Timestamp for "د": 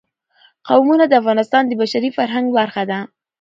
1.07-1.13, 1.67-1.71